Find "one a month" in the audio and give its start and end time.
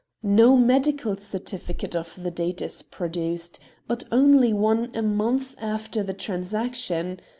4.51-5.53